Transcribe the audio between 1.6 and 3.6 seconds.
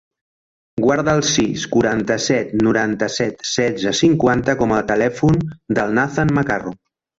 quaranta-set, noranta-set,